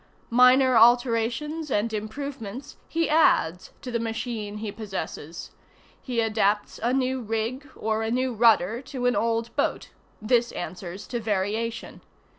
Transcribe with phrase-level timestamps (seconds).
[0.31, 5.51] Minor alterations and improvements he adds to the machine he possesses:
[6.01, 11.05] he adapts a new rig or a new rudder to an old boat: this answers
[11.05, 12.01] to variation.